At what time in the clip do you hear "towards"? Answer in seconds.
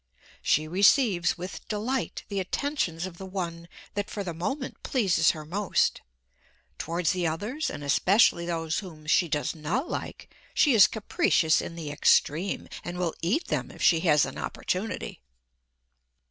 6.79-7.11